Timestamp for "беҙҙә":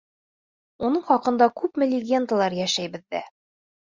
2.97-3.23